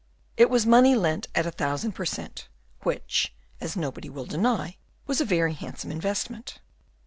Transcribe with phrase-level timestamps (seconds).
[0.35, 2.47] It was money lent at a thousand per cent.,
[2.81, 6.57] which, as nobody will deny, was a very handsome investment.